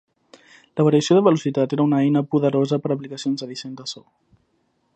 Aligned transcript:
La 0.79 0.85
variació 0.87 1.17
de 1.17 1.21
velocitat 1.27 1.75
era 1.77 1.85
una 1.89 1.99
eina 2.05 2.23
poderosa 2.31 2.79
per 2.87 2.91
a 2.93 2.97
aplicacions 2.99 3.45
de 3.45 3.51
disseny 3.53 3.77
de 3.83 3.87
so. 3.93 4.03